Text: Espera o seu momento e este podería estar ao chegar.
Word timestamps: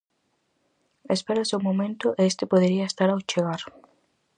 Espera 1.15 1.45
o 1.45 1.49
seu 1.51 1.59
momento 1.67 2.07
e 2.19 2.21
este 2.31 2.43
podería 2.51 2.89
estar 2.91 3.09
ao 3.11 3.25
chegar. 3.31 3.61